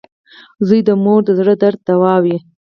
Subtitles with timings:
[0.67, 2.37] •زوی د مور د زړۀ درد دوا وي.